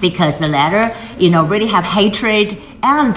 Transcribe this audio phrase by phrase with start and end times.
[0.00, 3.16] because the letter, you know, really have hatred and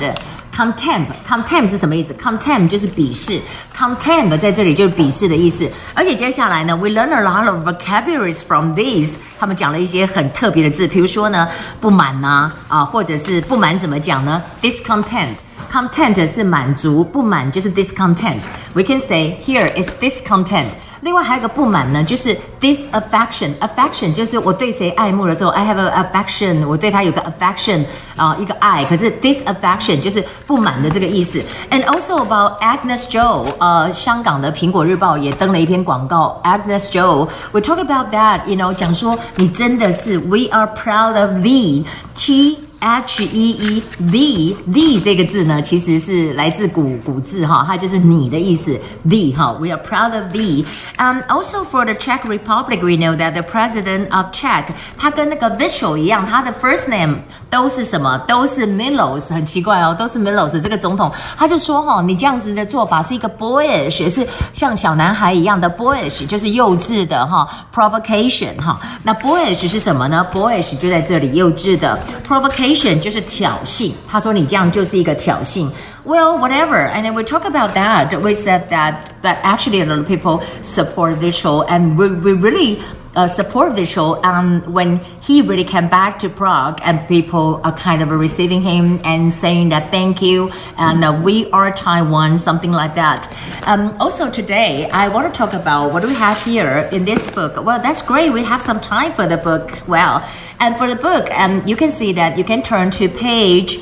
[0.56, 2.12] Contempt，contempt 是什么意思？
[2.14, 3.40] contempt 就是鄙视，
[3.78, 5.70] contempt 在这里就是鄙视的意思。
[5.94, 9.18] 而且接下来呢，we learn a lot of vocabularies from these。
[9.40, 11.48] 他们讲了一些很特别的字，比如说呢，
[11.80, 14.42] 不满呐，啊，或者是不满怎么讲呢？
[14.60, 20.66] discontent，content 是满足，不满就是 discontent。We can say here is discontent。
[21.03, 23.51] 另外还有一个不满呢，就是 disaffection。
[23.59, 28.85] affection 就是我对谁爱慕的时候，I have a affection，我对他有个 affection 啊，一个爱。
[28.85, 31.43] 可是 disaffection 就是不满的这个意思。
[31.71, 42.59] And also about Agnes Chow，呃，香港的苹果日报也登了一篇广告，Agnes Chow，we talk about that，you know，讲说你真的是，we are proud of thee，T。
[42.83, 48.77] H E E the the 这个字呢，其实是来自古古字哈，它就是你的意思。
[49.05, 50.65] The 哈，We are proud of the.
[50.99, 54.65] Um, also for the Czech Republic, we know that the president of Czech，
[54.99, 57.19] 他跟那个 Vystrčil 一样，他的 first name
[57.53, 58.17] 都是什么？
[58.27, 68.77] 都是 Milos，很奇怪哦，都是 Milos 这个总统，他就说哈、哦，你这样子的做法是一个 boyish，也是像小男孩一样的 boyish，就是幼稚的哈、哦、provocation 哈、哦。
[69.03, 73.93] 那 boyish 是什么呢？boyish 就在这里，幼稚的 provocation 就是挑衅。
[74.11, 75.69] 他说你这样就是一个挑衅。
[76.07, 76.91] Well, whatever.
[76.91, 78.19] And then we talk about that.
[78.19, 82.79] We said that that actually a lot of people support Vystrčil, and we we really
[83.15, 84.21] uh, support Vystrčil.
[84.25, 89.01] And when he really came back to Prague, and people are kind of receiving him
[89.05, 93.29] and saying that thank you, and uh, we are Taiwan, something like that.
[93.67, 97.31] Um, also today, I want to talk about what do we have here in this
[97.31, 97.65] book.
[97.65, 98.33] Well, that's great.
[98.33, 99.87] We have some time for the book.
[99.89, 100.27] Well.
[100.61, 103.81] And for the book, um, you can see that you can turn to page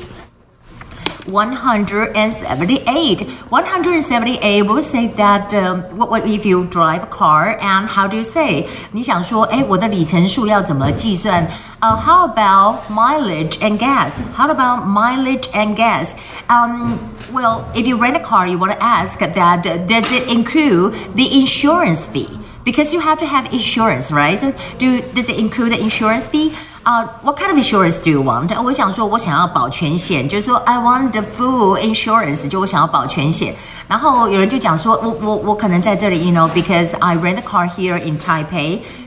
[1.26, 3.22] 178.
[3.50, 8.16] 178 will say that um, what, what if you drive a car and how do
[8.16, 8.68] you say?
[8.92, 11.46] 你想说，哎，我的里程数要怎么计算？
[11.80, 14.22] uh, how about mileage and gas?
[14.36, 16.14] How about mileage and gas?
[16.48, 16.98] Um,
[17.32, 21.26] well, if you rent a car, you want to ask that does it include the
[21.38, 22.38] insurance fee?
[22.64, 24.38] Because you have to have insurance, right?
[24.38, 26.52] So do does it include the insurance fee?
[26.82, 28.62] 啊、uh,，What kind of insurance do you want？
[28.62, 33.54] 我想说，我想要保全险，就是说 I want the full insurance，就我想要保全险。
[33.88, 38.18] 然后有人就讲说，我我我可能在这里，you know，because I rent a car here in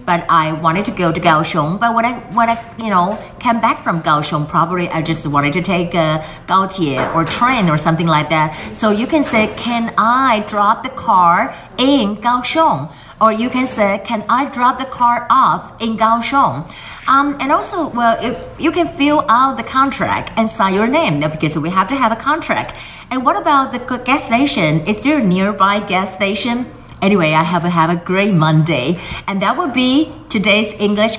[0.05, 1.79] Taipei，but I wanted to go to Kaohsiung.
[1.81, 5.53] But when I when I you know came back from Kaohsiung, probably I just wanted
[5.55, 8.55] to take a 高铁 or train or something like that.
[8.73, 12.93] So you can say, can I drop the car in Kaohsiung?
[13.21, 16.69] Or you can say, can I drop the car off in Kaohsiung?
[17.07, 21.21] Um, and also, well, if you can fill out the contract and sign your name
[21.21, 22.77] because we have to have a contract.
[23.11, 24.87] And what about the gas station?
[24.87, 26.67] Is there a nearby gas station?
[27.05, 28.99] Anyway, I have, a, have a great Monday.
[29.27, 31.19] And that would be today's English